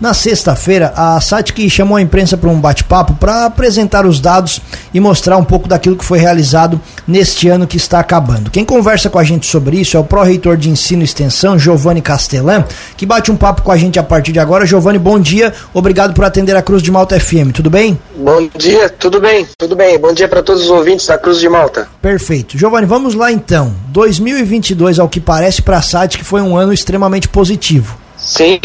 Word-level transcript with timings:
Na 0.00 0.14
sexta-feira, 0.14 0.94
a 0.96 1.20
SATIC 1.20 1.68
chamou 1.68 1.98
a 1.98 2.00
imprensa 2.00 2.34
para 2.34 2.48
um 2.48 2.58
bate-papo 2.58 3.12
para 3.16 3.44
apresentar 3.44 4.06
os 4.06 4.18
dados 4.18 4.58
e 4.94 4.98
mostrar 4.98 5.36
um 5.36 5.44
pouco 5.44 5.68
daquilo 5.68 5.94
que 5.94 6.04
foi 6.04 6.18
realizado 6.18 6.80
neste 7.06 7.48
ano 7.50 7.66
que 7.66 7.76
está 7.76 8.00
acabando. 8.00 8.50
Quem 8.50 8.64
conversa 8.64 9.10
com 9.10 9.18
a 9.18 9.24
gente 9.24 9.46
sobre 9.46 9.78
isso 9.78 9.98
é 9.98 10.00
o 10.00 10.04
pró-reitor 10.04 10.56
de 10.56 10.70
ensino 10.70 11.02
e 11.02 11.04
extensão, 11.04 11.58
Giovanni 11.58 12.00
Castellan, 12.00 12.64
que 12.96 13.04
bate 13.04 13.30
um 13.30 13.36
papo 13.36 13.60
com 13.60 13.70
a 13.70 13.76
gente 13.76 13.98
a 13.98 14.02
partir 14.02 14.32
de 14.32 14.38
agora. 14.38 14.64
Giovanni, 14.64 14.98
bom 14.98 15.20
dia. 15.20 15.52
Obrigado 15.74 16.14
por 16.14 16.24
atender 16.24 16.56
a 16.56 16.62
Cruz 16.62 16.82
de 16.82 16.90
Malta 16.90 17.20
FM. 17.20 17.52
Tudo 17.52 17.68
bem? 17.68 18.00
Bom 18.16 18.48
dia, 18.56 18.88
tudo 18.88 19.20
bem, 19.20 19.46
tudo 19.58 19.76
bem. 19.76 19.98
Bom 19.98 20.14
dia 20.14 20.28
para 20.28 20.42
todos 20.42 20.62
os 20.62 20.70
ouvintes 20.70 21.06
da 21.08 21.18
Cruz 21.18 21.38
de 21.38 21.48
Malta. 21.50 21.86
Perfeito. 22.00 22.56
Giovanni, 22.56 22.86
vamos 22.86 23.12
lá 23.14 23.30
então. 23.30 23.74
2022, 23.88 24.98
ao 24.98 25.10
que 25.10 25.20
parece 25.20 25.60
para 25.60 25.76
a 25.76 25.82
SATIC, 25.82 26.24
foi 26.24 26.40
um 26.40 26.56
ano 26.56 26.72
extremamente 26.72 27.28
positivo. 27.28 27.98
Sim, 28.16 28.58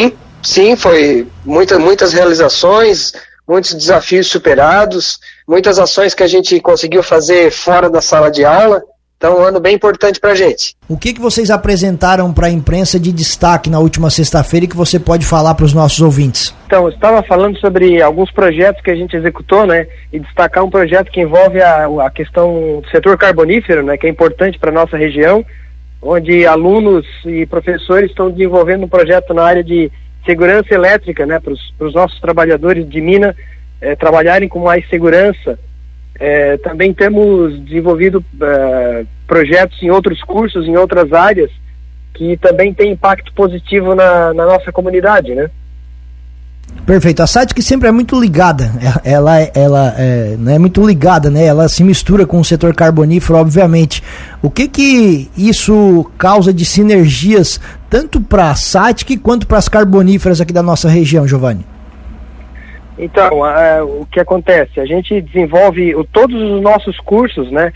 sim, 0.46 0.76
foi 0.76 1.28
muita, 1.44 1.78
muitas 1.80 2.14
realizações, 2.14 3.14
muitos 3.48 3.74
desafios 3.74 4.28
superados, 4.28 5.20
muitas 5.48 5.80
ações 5.80 6.14
que 6.14 6.24
a 6.24 6.28
gente 6.28 6.60
conseguiu 6.60 7.04
fazer 7.04 7.52
fora 7.52 7.90
da 7.90 8.02
sala 8.02 8.30
de 8.30 8.46
aula. 8.46 8.82
Então, 9.18 9.40
um 9.40 9.44
ano 9.44 9.62
bem 9.62 9.74
importante 9.74 10.20
para 10.20 10.32
a 10.32 10.36
gente. 10.36 10.76
O 10.90 10.98
que, 10.98 11.14
que 11.14 11.22
vocês 11.22 11.50
apresentaram 11.50 12.34
para 12.34 12.48
a 12.48 12.50
imprensa 12.50 13.00
de 13.00 13.14
destaque 13.14 13.70
na 13.70 13.80
última 13.80 14.10
sexta-feira 14.10 14.66
e 14.66 14.68
que 14.68 14.76
você 14.76 15.00
pode 15.00 15.26
falar 15.26 15.56
para 15.56 15.66
os 15.66 15.74
nossos 15.74 16.02
ouvintes? 16.02 16.54
Então, 16.68 16.84
eu 16.84 16.90
estava 16.90 17.24
falando 17.24 17.58
sobre 17.60 18.02
alguns 18.02 18.30
projetos 18.30 18.84
que 18.84 18.92
a 18.92 18.96
gente 18.96 19.16
executou, 19.16 19.66
né? 19.66 19.88
E 20.12 20.20
destacar 20.20 20.66
um 20.66 20.70
projeto 20.70 21.10
que 21.12 21.22
envolve 21.22 21.62
a, 21.62 21.88
a 22.06 22.10
questão 22.12 22.82
do 22.84 22.90
setor 22.90 23.18
carbonífero, 23.18 23.84
né? 23.84 23.98
Que 23.98 24.06
é 24.06 24.10
importante 24.10 24.60
para 24.60 24.70
a 24.70 24.74
nossa 24.74 24.98
região, 24.98 25.46
onde 26.02 26.46
alunos 26.46 27.06
e 27.26 27.46
professores 27.46 28.10
estão 28.10 28.30
desenvolvendo 28.30 28.84
um 28.84 28.90
projeto 28.90 29.34
na 29.34 29.44
área 29.44 29.64
de 29.64 29.90
segurança 30.26 30.74
elétrica, 30.74 31.26
né? 31.26 31.40
Para 31.40 31.54
os 31.88 31.94
nossos 31.94 32.20
trabalhadores 32.20 32.88
de 32.90 33.00
mina 33.00 33.36
eh, 33.82 33.96
trabalharem 33.96 34.50
com 34.50 34.60
mais 34.60 34.88
segurança 34.90 35.58
é, 36.20 36.58
também 36.58 36.94
temos 36.94 37.60
desenvolvido 37.66 38.24
é, 38.42 39.06
projetos 39.28 39.82
em 39.82 39.90
outros 39.90 40.22
cursos, 40.24 40.66
em 40.66 40.78
outras 40.78 41.12
áreas, 41.12 41.52
que 42.14 42.38
também 42.38 42.74
tem 42.74 42.92
impacto 42.92 43.34
positivo 43.34 43.94
na, 43.94 44.34
na 44.34 44.46
nossa 44.46 44.72
comunidade, 44.72 45.36
né? 45.36 45.50
Perfeito. 46.86 47.22
A 47.22 47.28
SATIC 47.28 47.62
sempre 47.62 47.88
é 47.88 47.92
muito 47.92 48.20
ligada, 48.20 48.72
é, 49.04 49.12
ela, 49.12 49.40
ela 49.54 49.96
é, 49.98 50.36
não 50.38 50.52
é 50.54 50.60
muito 50.60 50.86
ligada, 50.86 51.30
né? 51.30 51.46
Ela 51.46 51.68
se 51.68 51.84
mistura 51.84 52.26
com 52.26 52.40
o 52.40 52.46
setor 52.46 52.74
carbonífero, 52.74 53.38
obviamente. 53.38 54.02
O 54.42 54.50
que 54.50 54.68
que 54.68 55.30
isso 55.36 56.10
causa 56.18 56.54
de 56.54 56.64
sinergias 56.64 57.60
tanto 57.96 58.20
para 58.20 58.52
a 58.52 58.56
SATIC 58.56 59.16
quanto 59.20 59.48
para 59.48 59.58
as 59.58 59.70
carboníferas 59.70 60.42
aqui 60.42 60.52
da 60.52 60.62
nossa 60.62 60.90
região, 60.90 61.26
Giovanni? 61.26 61.66
Então, 63.00 63.40
o 64.02 64.06
que 64.06 64.20
acontece? 64.20 64.82
A 64.82 64.86
gente 64.86 65.22
desenvolve 65.22 65.96
o, 65.96 66.04
todos 66.04 66.36
os 66.36 66.62
nossos 66.62 67.00
cursos, 67.00 67.50
né? 67.50 67.72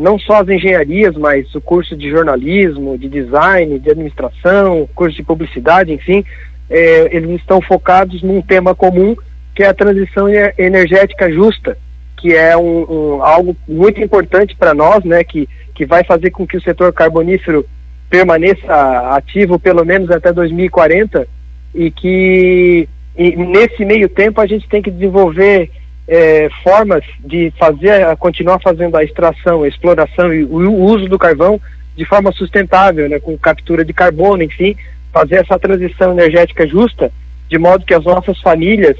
não 0.00 0.20
só 0.20 0.42
as 0.42 0.48
engenharias, 0.48 1.16
mas 1.16 1.52
o 1.52 1.60
curso 1.60 1.96
de 1.96 2.08
jornalismo, 2.08 2.96
de 2.96 3.08
design, 3.08 3.76
de 3.80 3.90
administração, 3.90 4.88
curso 4.94 5.16
de 5.16 5.24
publicidade, 5.24 5.92
enfim, 5.92 6.24
é, 6.68 7.08
eles 7.10 7.40
estão 7.40 7.60
focados 7.60 8.22
num 8.22 8.40
tema 8.40 8.72
comum 8.72 9.16
que 9.52 9.64
é 9.64 9.66
a 9.66 9.74
transição 9.74 10.28
energética 10.56 11.28
justa, 11.28 11.76
que 12.16 12.32
é 12.32 12.56
um, 12.56 13.16
um 13.16 13.22
algo 13.22 13.56
muito 13.66 14.00
importante 14.00 14.54
para 14.54 14.74
nós, 14.74 15.04
né? 15.04 15.24
Que, 15.24 15.48
que 15.74 15.84
vai 15.84 16.04
fazer 16.04 16.30
com 16.30 16.46
que 16.46 16.56
o 16.56 16.62
setor 16.62 16.92
carbonífero 16.92 17.66
permaneça 18.10 19.14
ativo 19.14 19.58
pelo 19.58 19.84
menos 19.84 20.10
até 20.10 20.32
2040 20.32 21.26
e 21.74 21.90
que 21.90 22.88
e 23.16 23.36
nesse 23.36 23.84
meio 23.84 24.08
tempo 24.08 24.40
a 24.40 24.46
gente 24.46 24.68
tem 24.68 24.82
que 24.82 24.90
desenvolver 24.90 25.70
é, 26.08 26.48
formas 26.64 27.04
de 27.20 27.52
fazer, 27.56 28.16
continuar 28.18 28.58
fazendo 28.60 28.96
a 28.96 29.04
extração, 29.04 29.62
a 29.62 29.68
exploração 29.68 30.34
e 30.34 30.42
o 30.42 30.74
uso 30.74 31.08
do 31.08 31.18
carvão 31.18 31.60
de 31.96 32.04
forma 32.04 32.32
sustentável, 32.32 33.08
né, 33.08 33.20
com 33.20 33.36
captura 33.38 33.84
de 33.84 33.92
carbono, 33.92 34.42
enfim, 34.42 34.74
fazer 35.12 35.36
essa 35.36 35.58
transição 35.58 36.12
energética 36.12 36.66
justa, 36.66 37.12
de 37.48 37.58
modo 37.58 37.84
que 37.84 37.94
as 37.94 38.04
nossas 38.04 38.40
famílias, 38.40 38.96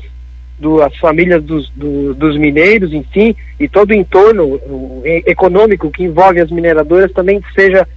do, 0.59 0.83
as 0.83 0.95
famílias 0.99 1.43
dos, 1.43 1.71
do, 1.71 2.15
dos 2.15 2.37
mineiros, 2.37 2.93
enfim, 2.93 3.35
e 3.59 3.67
todo 3.69 3.91
o 3.91 3.95
entorno 3.95 4.61
econômico 5.27 5.91
que 5.91 6.05
envolve 6.05 6.41
as 6.41 6.51
mineradoras 6.51 7.11
também 7.13 7.41
seja 7.55 7.89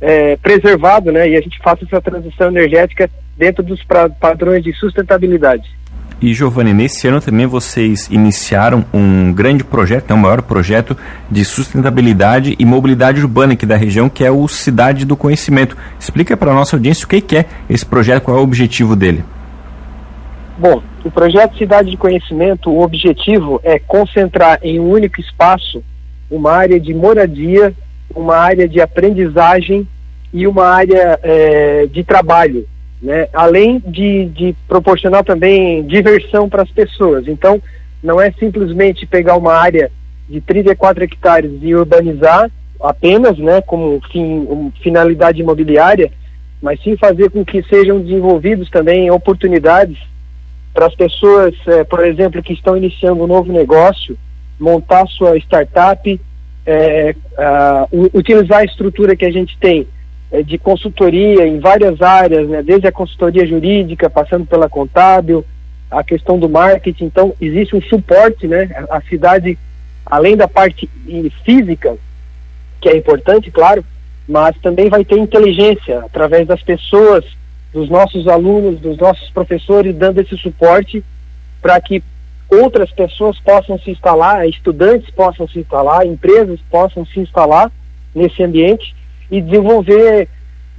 é, 0.00 0.36
preservado, 0.36 1.12
né, 1.12 1.28
e 1.28 1.36
a 1.36 1.40
gente 1.40 1.58
faça 1.58 1.84
essa 1.84 2.00
transição 2.00 2.48
energética 2.48 3.10
dentro 3.36 3.62
dos 3.62 3.80
padrões 4.18 4.62
de 4.62 4.72
sustentabilidade. 4.74 5.78
E 6.22 6.34
Giovanni, 6.34 6.74
nesse 6.74 7.08
ano 7.08 7.18
também 7.18 7.46
vocês 7.46 8.06
iniciaram 8.10 8.84
um 8.92 9.32
grande 9.32 9.64
projeto, 9.64 10.10
é 10.10 10.14
o 10.14 10.18
maior 10.18 10.42
projeto 10.42 10.94
de 11.30 11.42
sustentabilidade 11.46 12.54
e 12.58 12.64
mobilidade 12.66 13.22
urbana 13.22 13.54
aqui 13.54 13.64
da 13.64 13.74
região, 13.74 14.10
que 14.10 14.22
é 14.22 14.30
o 14.30 14.46
Cidade 14.46 15.06
do 15.06 15.16
Conhecimento. 15.16 15.78
Explica 15.98 16.36
para 16.36 16.50
a 16.50 16.54
nossa 16.54 16.76
audiência 16.76 17.06
o 17.06 17.08
que 17.08 17.36
é 17.36 17.46
esse 17.70 17.86
projeto, 17.86 18.24
qual 18.24 18.36
é 18.36 18.40
o 18.40 18.42
objetivo 18.42 18.94
dele. 18.94 19.24
Bom, 20.58 20.82
o 21.02 21.10
projeto 21.10 21.56
Cidade 21.56 21.90
de 21.90 21.96
Conhecimento, 21.96 22.70
o 22.70 22.82
objetivo 22.82 23.58
é 23.64 23.78
concentrar 23.78 24.58
em 24.62 24.78
um 24.78 24.90
único 24.90 25.22
espaço 25.22 25.82
uma 26.30 26.52
área 26.52 26.78
de 26.78 26.92
moradia, 26.92 27.72
uma 28.14 28.36
área 28.36 28.68
de 28.68 28.80
aprendizagem 28.80 29.86
e 30.32 30.46
uma 30.46 30.66
área 30.66 31.18
é, 31.22 31.86
de 31.86 32.04
trabalho 32.04 32.66
né? 33.02 33.28
além 33.32 33.82
de, 33.86 34.26
de 34.26 34.54
proporcionar 34.68 35.24
também 35.24 35.84
diversão 35.86 36.48
para 36.48 36.62
as 36.62 36.70
pessoas. 36.70 37.26
Então, 37.26 37.60
não 38.02 38.20
é 38.20 38.30
simplesmente 38.32 39.06
pegar 39.06 39.36
uma 39.36 39.54
área 39.54 39.90
de 40.28 40.40
34 40.40 41.04
hectares 41.04 41.50
e 41.62 41.74
urbanizar 41.74 42.50
apenas, 42.80 43.36
né, 43.38 43.60
como 43.60 44.00
fim, 44.10 44.24
um, 44.24 44.72
finalidade 44.82 45.40
imobiliária, 45.40 46.10
mas 46.62 46.82
sim 46.82 46.96
fazer 46.96 47.30
com 47.30 47.44
que 47.44 47.62
sejam 47.64 48.00
desenvolvidos 48.00 48.70
também 48.70 49.10
oportunidades 49.10 49.98
para 50.72 50.86
as 50.86 50.94
pessoas, 50.94 51.54
é, 51.66 51.84
por 51.84 52.04
exemplo, 52.04 52.42
que 52.42 52.52
estão 52.52 52.76
iniciando 52.76 53.24
um 53.24 53.26
novo 53.26 53.52
negócio, 53.52 54.16
montar 54.58 55.06
sua 55.08 55.36
startup, 55.38 56.20
é, 56.66 57.14
utilizar 58.14 58.58
a 58.58 58.64
estrutura 58.64 59.16
que 59.16 59.24
a 59.24 59.30
gente 59.30 59.56
tem 59.58 59.86
é, 60.30 60.42
de 60.42 60.58
consultoria 60.58 61.46
em 61.46 61.58
várias 61.58 62.00
áreas, 62.00 62.48
né, 62.48 62.62
desde 62.62 62.86
a 62.86 62.92
consultoria 62.92 63.46
jurídica, 63.46 64.08
passando 64.08 64.46
pela 64.46 64.68
contábil, 64.68 65.44
a 65.90 66.04
questão 66.04 66.38
do 66.38 66.48
marketing. 66.48 67.06
Então, 67.06 67.34
existe 67.40 67.74
um 67.74 67.82
suporte, 67.82 68.46
né? 68.46 68.68
A 68.88 69.00
cidade, 69.02 69.58
além 70.06 70.36
da 70.36 70.46
parte 70.46 70.88
física, 71.44 71.96
que 72.80 72.88
é 72.88 72.96
importante, 72.96 73.50
claro, 73.50 73.84
mas 74.28 74.56
também 74.62 74.88
vai 74.88 75.04
ter 75.04 75.18
inteligência 75.18 75.98
através 76.00 76.46
das 76.46 76.62
pessoas, 76.62 77.24
dos 77.72 77.88
nossos 77.88 78.28
alunos, 78.28 78.80
dos 78.80 78.96
nossos 78.96 79.28
professores, 79.30 79.94
dando 79.96 80.20
esse 80.20 80.36
suporte 80.36 81.04
para 81.60 81.80
que 81.80 82.02
outras 82.50 82.90
pessoas 82.92 83.38
possam 83.40 83.78
se 83.78 83.90
instalar, 83.90 84.46
estudantes 84.48 85.10
possam 85.10 85.46
se 85.48 85.60
instalar, 85.60 86.06
empresas 86.06 86.58
possam 86.70 87.06
se 87.06 87.20
instalar 87.20 87.70
nesse 88.14 88.42
ambiente 88.42 88.94
e 89.30 89.40
desenvolver, 89.40 90.28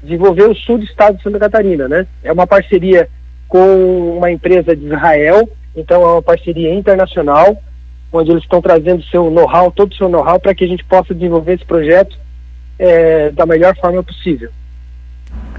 desenvolver 0.03 0.49
o 0.49 0.55
sul 0.55 0.77
do 0.77 0.83
estado 0.83 1.17
de 1.17 1.23
Santa 1.23 1.39
Catarina, 1.39 1.87
né? 1.87 2.05
É 2.23 2.31
uma 2.31 2.45
parceria 2.45 3.07
com 3.47 4.17
uma 4.17 4.31
empresa 4.31 4.75
de 4.75 4.85
Israel, 4.85 5.49
então 5.75 6.01
é 6.01 6.13
uma 6.13 6.21
parceria 6.21 6.73
internacional, 6.73 7.55
onde 8.11 8.31
eles 8.31 8.43
estão 8.43 8.61
trazendo 8.61 9.03
seu 9.03 9.31
know-how, 9.31 9.71
todo 9.71 9.93
o 9.93 9.95
seu 9.95 10.09
know-how, 10.09 10.39
para 10.39 10.53
que 10.53 10.65
a 10.65 10.67
gente 10.67 10.83
possa 10.83 11.13
desenvolver 11.13 11.53
esse 11.53 11.65
projeto 11.65 12.17
é, 12.77 13.29
da 13.29 13.45
melhor 13.45 13.75
forma 13.77 14.03
possível. 14.03 14.49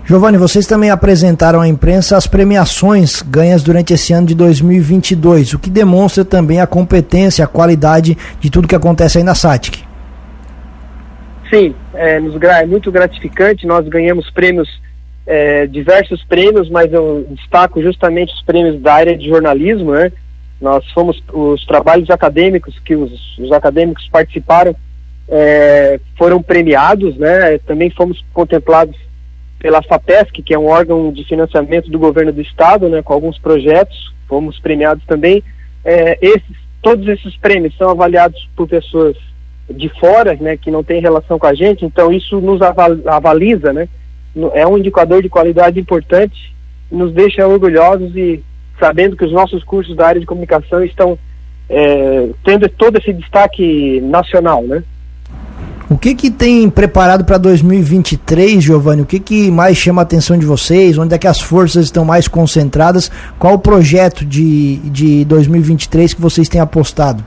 Giovanni, 0.04 0.36
vocês 0.36 0.66
também 0.66 0.90
apresentaram 0.90 1.60
à 1.60 1.68
imprensa 1.68 2.16
as 2.16 2.26
premiações 2.26 3.22
ganhas 3.22 3.62
durante 3.62 3.94
esse 3.94 4.12
ano 4.12 4.26
de 4.26 4.34
2022, 4.34 5.54
o 5.54 5.58
que 5.60 5.70
demonstra 5.70 6.24
também 6.24 6.60
a 6.60 6.66
competência, 6.66 7.44
a 7.44 7.48
qualidade 7.48 8.18
de 8.40 8.50
tudo 8.50 8.66
que 8.66 8.74
acontece 8.74 9.18
aí 9.18 9.24
na 9.24 9.34
SATIC. 9.34 9.84
Sim, 11.48 11.74
é, 11.94 12.16
é 12.16 12.66
muito 12.66 12.90
gratificante. 12.90 13.64
Nós 13.64 13.86
ganhamos 13.86 14.28
prêmios, 14.30 14.68
é, 15.24 15.66
diversos 15.68 16.24
prêmios, 16.24 16.68
mas 16.68 16.92
eu 16.92 17.24
destaco 17.30 17.80
justamente 17.80 18.34
os 18.34 18.42
prêmios 18.42 18.80
da 18.80 18.94
área 18.94 19.16
de 19.16 19.28
jornalismo. 19.28 19.92
Né? 19.92 20.10
Nós 20.60 20.84
fomos 20.92 21.22
os 21.32 21.64
trabalhos 21.64 22.10
acadêmicos 22.10 22.76
que 22.80 22.96
os, 22.96 23.38
os 23.38 23.52
acadêmicos 23.52 24.08
participaram 24.10 24.74
é, 25.28 26.00
foram 26.18 26.42
premiados, 26.42 27.16
né? 27.16 27.56
Também 27.58 27.88
fomos 27.90 28.22
contemplados 28.34 28.96
pela 29.62 29.80
FAPESC, 29.80 30.42
que 30.42 30.52
é 30.52 30.58
um 30.58 30.66
órgão 30.66 31.12
de 31.12 31.24
financiamento 31.24 31.88
do 31.88 31.98
governo 31.98 32.32
do 32.32 32.42
estado, 32.42 32.88
né? 32.88 33.00
Com 33.00 33.12
alguns 33.12 33.38
projetos, 33.38 34.12
fomos 34.28 34.58
premiados 34.58 35.04
também. 35.06 35.40
É, 35.84 36.18
esses, 36.20 36.56
todos 36.82 37.06
esses 37.06 37.36
prêmios 37.36 37.76
são 37.78 37.88
avaliados 37.88 38.48
por 38.56 38.66
pessoas 38.66 39.16
de 39.70 39.88
fora, 40.00 40.34
né, 40.34 40.56
que 40.56 40.70
não 40.70 40.82
tem 40.82 41.00
relação 41.00 41.38
com 41.38 41.46
a 41.46 41.54
gente, 41.54 41.84
então 41.84 42.12
isso 42.12 42.40
nos 42.40 42.60
avaliza, 42.60 43.72
né, 43.72 43.88
é 44.52 44.66
um 44.66 44.76
indicador 44.76 45.22
de 45.22 45.28
qualidade 45.28 45.78
importante, 45.78 46.52
nos 46.90 47.12
deixa 47.12 47.46
orgulhosos 47.46 48.14
e, 48.16 48.42
sabendo 48.78 49.16
que 49.16 49.24
os 49.24 49.32
nossos 49.32 49.62
cursos 49.62 49.96
da 49.96 50.08
área 50.08 50.20
de 50.20 50.26
comunicação 50.26 50.82
estão 50.82 51.16
é, 51.68 52.28
tendo 52.44 52.68
todo 52.68 52.98
esse 52.98 53.12
destaque 53.12 54.00
nacional, 54.02 54.62
né? 54.62 54.82
O 55.92 55.98
que 55.98 56.14
que 56.14 56.30
tem 56.30 56.70
preparado 56.70 57.22
para 57.22 57.36
2023, 57.36 58.64
Giovanni? 58.64 59.02
O 59.02 59.06
que 59.06 59.20
que 59.20 59.50
mais 59.50 59.76
chama 59.76 60.00
a 60.00 60.04
atenção 60.04 60.38
de 60.38 60.46
vocês? 60.46 60.96
Onde 60.96 61.14
é 61.14 61.18
que 61.18 61.26
as 61.26 61.38
forças 61.38 61.84
estão 61.84 62.02
mais 62.02 62.26
concentradas? 62.26 63.10
Qual 63.38 63.52
o 63.52 63.58
projeto 63.58 64.24
de, 64.24 64.78
de 64.88 65.22
2023 65.26 66.14
que 66.14 66.20
vocês 66.22 66.48
têm 66.48 66.62
apostado? 66.62 67.22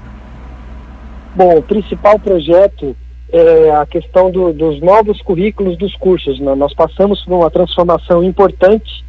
Bom, 1.35 1.59
o 1.59 1.61
principal 1.61 2.17
projeto 2.17 2.95
é 3.31 3.69
a 3.69 3.85
questão 3.85 4.31
do, 4.31 4.51
dos 4.51 4.81
novos 4.81 5.21
currículos 5.21 5.77
dos 5.77 5.95
cursos. 5.97 6.39
Né? 6.39 6.55
Nós 6.55 6.73
passamos 6.73 7.23
por 7.23 7.35
uma 7.35 7.51
transformação 7.51 8.23
importante, 8.23 9.05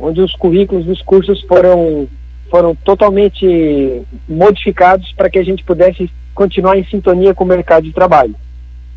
onde 0.00 0.20
os 0.20 0.34
currículos 0.34 0.84
dos 0.84 1.00
cursos 1.02 1.40
foram, 1.42 2.08
foram 2.50 2.74
totalmente 2.74 4.02
modificados 4.28 5.12
para 5.12 5.30
que 5.30 5.38
a 5.38 5.44
gente 5.44 5.62
pudesse 5.62 6.10
continuar 6.34 6.76
em 6.76 6.84
sintonia 6.86 7.32
com 7.32 7.44
o 7.44 7.46
mercado 7.46 7.84
de 7.84 7.92
trabalho. 7.92 8.34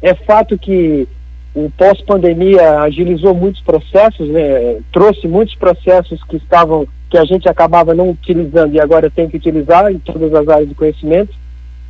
É 0.01 0.13
fato 0.13 0.57
que 0.57 1.07
o 1.53 1.69
pós-pandemia 1.77 2.81
agilizou 2.81 3.33
muitos 3.33 3.61
processos, 3.61 4.29
né? 4.29 4.79
trouxe 4.91 5.27
muitos 5.27 5.55
processos 5.55 6.23
que 6.23 6.37
estavam 6.37 6.87
que 7.09 7.17
a 7.17 7.25
gente 7.25 7.49
acabava 7.49 7.93
não 7.95 8.11
utilizando 8.11 8.73
e 8.73 8.79
agora 8.79 9.09
tem 9.09 9.27
que 9.27 9.37
utilizar 9.37 9.91
em 9.91 9.97
todas 9.97 10.31
as 10.33 10.47
áreas 10.47 10.69
de 10.69 10.75
conhecimento. 10.75 11.33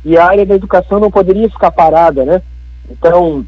E 0.02 0.16
a 0.16 0.24
área 0.24 0.46
da 0.46 0.54
educação 0.54 0.98
não 0.98 1.10
poderia 1.10 1.48
ficar 1.50 1.70
parada, 1.70 2.24
né? 2.24 2.40
Então, 2.90 3.44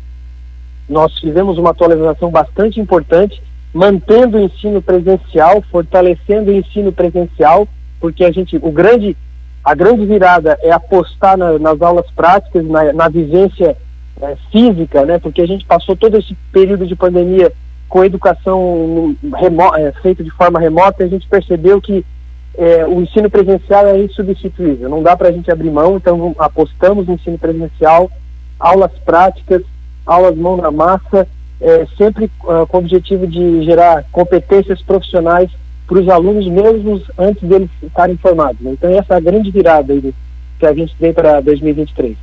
nós 0.86 1.18
fizemos 1.18 1.56
uma 1.56 1.70
atualização 1.70 2.30
bastante 2.30 2.78
importante, 2.78 3.42
mantendo 3.72 4.36
o 4.36 4.40
ensino 4.40 4.82
presencial, 4.82 5.62
fortalecendo 5.70 6.50
o 6.50 6.54
ensino 6.54 6.92
presencial, 6.92 7.66
porque 7.98 8.22
a 8.22 8.30
gente, 8.30 8.56
o 8.56 8.70
grande, 8.70 9.16
a 9.64 9.74
grande 9.74 10.04
virada 10.04 10.58
é 10.60 10.70
apostar 10.70 11.38
na, 11.38 11.58
nas 11.58 11.80
aulas 11.80 12.10
práticas, 12.10 12.66
na, 12.66 12.92
na 12.92 13.08
vivência 13.08 13.74
é, 14.20 14.36
física, 14.50 15.04
né? 15.04 15.18
Porque 15.18 15.40
a 15.42 15.46
gente 15.46 15.64
passou 15.64 15.96
todo 15.96 16.16
esse 16.18 16.34
período 16.52 16.86
de 16.86 16.94
pandemia 16.96 17.52
com 17.88 18.04
educação 18.04 19.14
remo, 19.34 19.74
é, 19.76 19.92
feita 20.00 20.24
de 20.24 20.30
forma 20.30 20.58
remota, 20.58 21.04
a 21.04 21.08
gente 21.08 21.28
percebeu 21.28 21.80
que 21.80 22.04
é, 22.56 22.86
o 22.86 23.02
ensino 23.02 23.30
presencial 23.30 23.86
é 23.86 23.98
insubstituível. 23.98 24.88
Não 24.88 25.02
dá 25.02 25.16
para 25.16 25.28
a 25.28 25.32
gente 25.32 25.50
abrir 25.50 25.70
mão, 25.70 25.96
então 25.96 26.34
apostamos 26.38 27.06
no 27.06 27.14
ensino 27.14 27.38
presencial, 27.38 28.10
aulas 28.58 28.92
práticas, 29.04 29.62
aulas 30.06 30.36
mão 30.36 30.56
na 30.56 30.70
massa, 30.70 31.26
é, 31.60 31.86
sempre 31.96 32.30
uh, 32.44 32.66
com 32.66 32.78
o 32.78 32.80
objetivo 32.80 33.26
de 33.26 33.62
gerar 33.64 34.04
competências 34.10 34.82
profissionais 34.82 35.50
para 35.86 35.98
os 35.98 36.08
alunos 36.08 36.46
mesmos 36.48 37.02
antes 37.18 37.46
deles 37.46 37.70
estarem 37.82 38.16
formados. 38.16 38.60
Né? 38.60 38.72
Então 38.72 38.90
essa 38.90 39.14
é 39.14 39.16
a 39.16 39.20
grande 39.20 39.50
virada 39.50 39.92
aí 39.92 40.14
que 40.58 40.66
a 40.66 40.74
gente 40.74 40.94
tem 40.96 41.12
para 41.12 41.40
2023. 41.40 42.16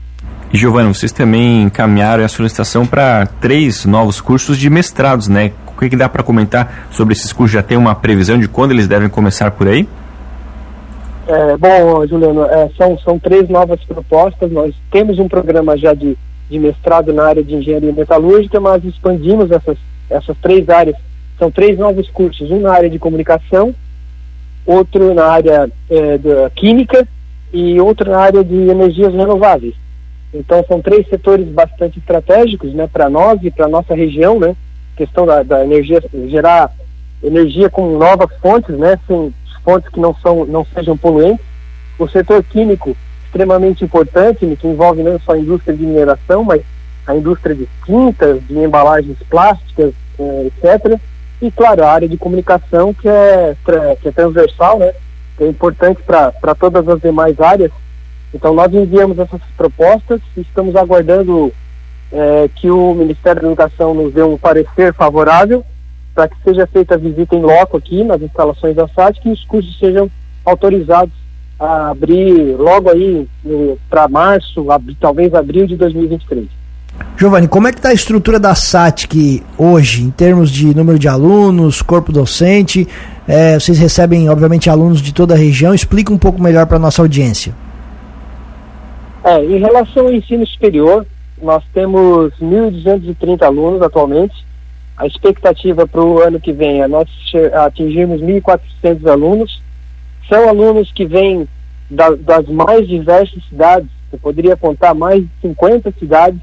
E 0.52 0.58
vocês 0.66 1.12
também 1.12 1.62
encaminharam 1.62 2.26
a 2.26 2.28
solicitação 2.28 2.86
para 2.86 3.28
três 3.40 3.86
novos 3.86 4.20
cursos 4.20 4.58
de 4.58 4.68
mestrados, 4.68 5.28
né? 5.28 5.52
O 5.68 5.80
que, 5.80 5.90
que 5.90 5.96
dá 5.96 6.10
para 6.10 6.24
comentar 6.24 6.88
sobre 6.90 7.14
esses 7.14 7.32
cursos? 7.32 7.54
Já 7.54 7.62
tem 7.62 7.78
uma 7.78 7.94
previsão 7.94 8.38
de 8.38 8.48
quando 8.48 8.72
eles 8.72 8.88
devem 8.88 9.08
começar 9.10 9.52
por 9.52 9.68
aí? 9.68 9.88
É, 11.28 11.56
bom, 11.56 12.06
Juliano, 12.08 12.46
é, 12.46 12.68
são, 12.76 12.98
são 12.98 13.20
três 13.20 13.48
novas 13.48 13.80
propostas. 13.84 14.52
Nós 14.52 14.74
temos 14.92 15.20
um 15.20 15.28
programa 15.28 15.78
já 15.78 15.94
de, 15.94 16.18
de 16.50 16.60
mestrado 16.60 17.14
na 17.14 17.26
área 17.26 17.44
de 17.44 17.54
engenharia 17.54 17.94
metalúrgica, 17.94 18.60
mas 18.60 18.84
expandimos 18.84 19.52
essas, 19.52 19.78
essas 20.10 20.36
três 20.42 20.68
áreas. 20.68 20.96
São 21.38 21.52
três 21.52 21.78
novos 21.78 22.10
cursos, 22.10 22.50
um 22.50 22.60
na 22.60 22.74
área 22.74 22.90
de 22.90 22.98
comunicação, 22.98 23.74
outro 24.66 25.14
na 25.14 25.26
área 25.26 25.70
é, 25.90 26.18
da 26.18 26.50
química 26.50 27.08
e 27.54 27.80
outro 27.80 28.10
na 28.10 28.18
área 28.20 28.44
de 28.44 28.56
energias 28.56 29.14
renováveis. 29.14 29.76
Então 30.34 30.64
são 30.68 30.82
três 30.82 31.08
setores 31.08 31.48
bastante 31.48 32.00
estratégicos, 32.00 32.74
né, 32.74 32.88
para 32.92 33.10
nós 33.10 33.40
e 33.42 33.50
para 33.50 33.68
nossa 33.68 33.96
região, 33.96 34.40
né, 34.40 34.56
questão 34.96 35.26
da, 35.26 35.42
da, 35.42 35.64
energia 35.64 36.04
gerar 36.28 36.72
energia 37.24 37.70
com 37.70 37.98
novas 37.98 38.30
fontes, 38.40 38.78
né, 38.78 39.00
sem 39.08 39.34
fontes 39.64 39.90
que 39.90 40.00
não 40.00 40.16
são 40.16 40.46
não 40.46 40.66
sejam 40.66 40.96
poluentes. 40.96 41.46
O 41.98 42.08
setor 42.08 42.44
químico 42.44 42.96
extremamente 43.26 43.84
importante, 43.84 44.46
que 44.56 44.68
envolve 44.68 45.04
não 45.04 45.20
só 45.20 45.34
a 45.34 45.38
indústria 45.38 45.76
de 45.76 45.86
mineração, 45.86 46.44
mas 46.44 46.62
a 47.06 47.16
indústria 47.16 47.56
de 47.56 47.68
tintas, 47.86 48.42
de 48.48 48.58
embalagens 48.58 49.18
plásticas, 49.30 49.94
eh, 50.20 50.48
etc. 50.48 51.00
E 51.42 51.52
claro, 51.52 51.84
a 51.84 51.92
área 51.92 52.08
de 52.08 52.18
comunicação 52.18 52.94
que 52.94 53.08
é 53.08 53.56
que 54.02 54.08
é 54.08 54.12
transversal, 54.12 54.80
né, 54.80 54.94
que 55.38 55.44
é 55.44 55.48
importante 55.48 56.02
para 56.04 56.56
todas 56.56 56.88
as 56.88 57.02
demais 57.02 57.40
áreas 57.40 57.72
então 58.34 58.54
nós 58.54 58.74
enviamos 58.74 59.18
essas 59.18 59.42
propostas 59.58 60.22
e 60.38 60.42
estamos 60.42 60.76
aguardando 60.76 61.52
é, 62.12 62.50
que 62.56 62.70
o 62.70 62.94
Ministério 62.94 63.42
da 63.42 63.48
Educação 63.48 63.94
nos 63.94 64.14
dê 64.14 64.24
um 64.24 64.38
parecer 64.38 64.94
favorável 64.94 65.64
para 66.14 66.28
que 66.28 66.36
seja 66.44 66.68
feita 66.68 66.96
a 66.96 66.98
visita 66.98 67.36
em 67.36 67.42
loco 67.42 67.78
aqui 67.78 68.04
nas 68.04 68.22
instalações 68.22 68.76
da 68.76 68.88
SAT 68.88 69.20
que 69.22 69.30
os 69.30 69.44
cursos 69.46 69.78
sejam 69.80 70.10
autorizados 70.46 71.14
a 71.60 71.90
abrir 71.90 72.56
logo 72.58 72.90
aí 72.90 73.28
para 73.90 74.08
março, 74.08 74.72
ab 74.72 74.96
talvez 75.00 75.34
abril 75.34 75.68
de 75.68 75.76
2023. 75.76 76.48
Giovanni, 77.18 77.48
como 77.48 77.68
é 77.68 77.72
que 77.72 77.80
está 77.80 77.90
a 77.90 77.94
estrutura 77.94 78.40
da 78.40 78.56
SATIC 78.56 79.44
hoje, 79.58 80.04
em 80.04 80.10
termos 80.10 80.50
de 80.50 80.74
número 80.74 80.98
de 80.98 81.08
alunos, 81.08 81.82
corpo 81.82 82.12
docente? 82.12 82.88
É, 83.28 83.60
vocês 83.60 83.78
recebem, 83.78 84.30
obviamente, 84.30 84.70
alunos 84.70 85.02
de 85.02 85.14
toda 85.14 85.34
a 85.34 85.38
região. 85.38 85.74
Explica 85.74 86.14
um 86.14 86.18
pouco 86.18 86.42
melhor 86.42 86.66
para 86.66 86.78
a 86.78 86.80
nossa 86.80 87.02
audiência. 87.02 87.54
É, 89.24 89.44
em 89.44 89.58
relação 89.58 90.06
ao 90.06 90.14
ensino 90.14 90.46
superior, 90.48 91.06
nós 91.42 91.64
temos 91.74 92.34
1.230 92.42 93.44
alunos 93.44 93.82
atualmente. 93.82 94.46
A 94.98 95.08
expectativa 95.08 95.88
para 95.88 96.02
o 96.02 96.20
ano 96.20 96.40
que 96.40 96.52
vem 96.52 96.82
é 96.82 96.88
nós 96.88 97.08
atingirmos 97.66 98.22
1.400 98.22 99.10
alunos. 99.10 99.62
São 100.28 100.48
alunos 100.48 100.92
que 100.92 101.06
vêm 101.06 101.48
da, 101.90 102.12
das 102.12 102.48
mais 102.48 102.88
diversas 102.88 103.44
cidades. 103.48 103.90
Eu 104.12 104.20
poderia 104.20 104.56
contar 104.56 104.94
mais 104.94 105.22
de 105.22 105.30
50 105.42 105.94
cidades 106.00 106.42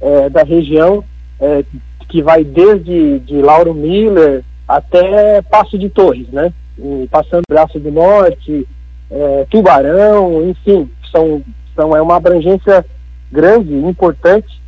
é, 0.00 0.28
da 0.28 0.42
região, 0.42 1.04
é, 1.40 1.64
que 2.08 2.22
vai 2.22 2.44
desde 2.44 3.18
de 3.20 3.40
Lauro 3.42 3.74
Miller 3.74 4.44
até 4.66 5.42
Passo 5.42 5.78
de 5.78 5.88
Torres, 5.88 6.28
né? 6.28 6.52
E 6.78 7.08
passando 7.10 7.42
Braço 7.48 7.78
do 7.78 7.90
Norte, 7.90 8.66
é, 9.10 9.46
Tubarão, 9.50 10.48
enfim, 10.48 10.88
são 11.10 11.42
então 11.78 11.96
é 11.96 12.02
uma 12.02 12.16
abrangência 12.16 12.84
grande, 13.30 13.72
importante. 13.72 14.60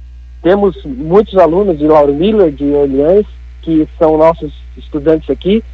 Temos 0.45 0.81
muitos 0.85 1.37
alunos 1.37 1.77
de 1.77 1.89
Lauro 1.89 2.15
Miller, 2.15 2.53
de 2.53 2.65
Orleans, 2.67 3.27
que 3.63 3.89
são 3.99 4.17
nossos 4.17 4.53
estudantes 4.77 5.29
aqui, 5.29 5.65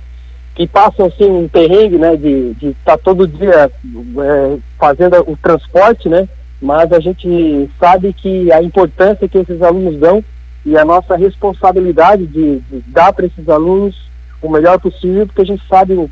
que 0.55 0.67
passam 0.67 1.05
assim 1.05 1.31
um 1.31 1.47
perrengue, 1.47 1.99
né, 1.99 2.17
de 2.17 2.57
estar 2.63 2.97
tá 2.97 2.99
todo 2.99 3.29
dia 3.29 3.71
é, 3.71 4.59
fazendo 4.79 5.31
o 5.31 5.37
transporte, 5.37 6.09
né, 6.09 6.27
mas 6.61 6.91
a 6.91 7.01
gente 7.01 7.69
sabe 7.79 8.15
que 8.15 8.51
a 8.51 8.63
importância 8.63 9.29
que 9.29 9.37
esses 9.37 9.61
alunos 9.61 10.01
dão 10.01 10.25
e 10.65 10.77
a 10.79 10.87
nossa 10.87 11.17
responsabilidade 11.17 12.27
de, 12.27 12.61
de 12.61 12.81
dar 12.87 13.13
para 13.13 13.27
esses 13.27 13.47
alunos 13.47 13.95
o 14.41 14.49
melhor 14.49 14.81
possível, 14.81 15.27
porque 15.27 15.43
a 15.43 15.47
gente 15.47 15.63
sabe 15.69 15.93
o, 15.93 16.11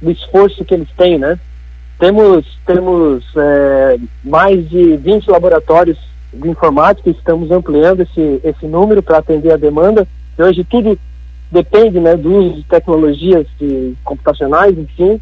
o 0.00 0.10
esforço 0.10 0.64
que 0.64 0.72
eles 0.72 0.88
têm, 0.96 1.18
né. 1.18 1.38
Temos, 2.02 2.44
temos 2.66 3.24
é, 3.36 3.96
mais 4.24 4.68
de 4.68 4.96
20 4.96 5.30
laboratórios 5.30 5.96
de 6.34 6.48
informática, 6.48 7.08
estamos 7.08 7.48
ampliando 7.52 8.00
esse, 8.00 8.40
esse 8.42 8.66
número 8.66 9.00
para 9.00 9.18
atender 9.18 9.52
a 9.52 9.56
demanda. 9.56 10.04
Hoje 10.36 10.64
tudo 10.64 10.98
depende 11.52 12.00
né, 12.00 12.16
do 12.16 12.28
uso 12.28 12.54
de 12.56 12.64
tecnologias 12.64 13.46
de 13.56 13.94
computacionais, 14.02 14.76
enfim. 14.76 15.20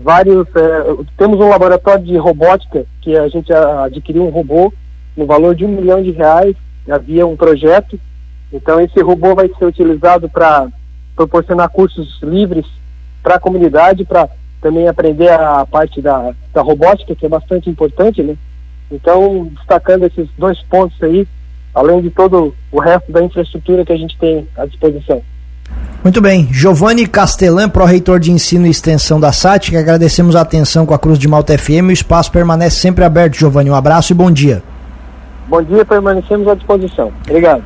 Vários, 0.00 0.46
é, 0.56 1.04
temos 1.18 1.38
um 1.38 1.50
laboratório 1.50 2.02
de 2.02 2.16
robótica 2.16 2.86
que 3.02 3.14
a 3.14 3.28
gente 3.28 3.52
adquiriu 3.52 4.24
um 4.24 4.30
robô 4.30 4.72
no 5.14 5.26
valor 5.26 5.54
de 5.54 5.66
um 5.66 5.68
milhão 5.68 6.02
de 6.02 6.12
reais. 6.12 6.56
Havia 6.88 7.26
um 7.26 7.36
projeto, 7.36 8.00
então 8.50 8.80
esse 8.80 9.02
robô 9.02 9.34
vai 9.34 9.50
ser 9.58 9.66
utilizado 9.66 10.30
para 10.30 10.66
proporcionar 11.14 11.68
cursos 11.68 12.18
livres 12.22 12.64
para 13.22 13.34
a 13.34 13.38
comunidade, 13.38 14.06
para 14.06 14.30
também 14.62 14.88
aprender 14.88 15.28
a 15.28 15.66
parte 15.66 16.00
da, 16.00 16.32
da 16.54 16.62
robótica, 16.62 17.14
que 17.14 17.26
é 17.26 17.28
bastante 17.28 17.68
importante, 17.68 18.22
né? 18.22 18.36
Então, 18.90 19.50
destacando 19.56 20.06
esses 20.06 20.28
dois 20.38 20.62
pontos 20.62 20.96
aí, 21.02 21.26
além 21.74 22.00
de 22.00 22.10
todo 22.10 22.54
o 22.70 22.80
resto 22.80 23.10
da 23.10 23.22
infraestrutura 23.22 23.84
que 23.84 23.92
a 23.92 23.96
gente 23.96 24.16
tem 24.18 24.46
à 24.56 24.64
disposição. 24.64 25.20
Muito 26.04 26.20
bem. 26.20 26.48
Giovanni 26.50 27.06
Castellan, 27.06 27.68
pró-reitor 27.68 28.18
de 28.18 28.30
ensino 28.30 28.66
e 28.66 28.70
extensão 28.70 29.18
da 29.18 29.32
SAT, 29.32 29.74
agradecemos 29.76 30.36
a 30.36 30.40
atenção 30.40 30.84
com 30.84 30.94
a 30.94 30.98
Cruz 30.98 31.18
de 31.18 31.28
Malta 31.28 31.56
FM. 31.56 31.88
O 31.88 31.92
espaço 31.92 32.30
permanece 32.30 32.76
sempre 32.76 33.04
aberto, 33.04 33.34
Giovanni. 33.34 33.70
Um 33.70 33.74
abraço 33.74 34.12
e 34.12 34.14
bom 34.14 34.30
dia. 34.30 34.62
Bom 35.48 35.62
dia, 35.62 35.84
permanecemos 35.84 36.48
à 36.48 36.54
disposição. 36.54 37.12
Obrigado. 37.28 37.60